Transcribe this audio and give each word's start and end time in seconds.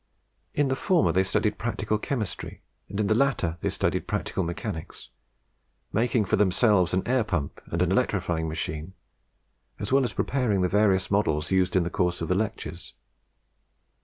In 0.55 0.69
the 0.69 0.75
former 0.75 1.11
they 1.11 1.23
studied 1.23 1.59
practical 1.59 1.99
chemistry, 1.99 2.63
and 2.89 2.99
in 2.99 3.05
the 3.05 3.13
latter 3.13 3.59
they 3.61 3.69
studied 3.69 4.07
practical 4.07 4.43
mechanics, 4.43 5.11
making 5.93 6.25
for 6.25 6.37
themselves 6.37 6.91
an 6.91 7.07
air 7.07 7.23
pump 7.23 7.61
and 7.67 7.83
an 7.83 7.91
electrifying 7.91 8.49
machine, 8.49 8.93
as 9.77 9.91
well 9.91 10.03
as 10.03 10.13
preparing 10.13 10.61
the 10.61 10.67
various 10.67 11.11
models 11.11 11.51
used 11.51 11.75
in 11.75 11.83
the 11.83 11.91
course 11.91 12.19
of 12.19 12.29
the 12.29 12.33
lectures. 12.33 12.95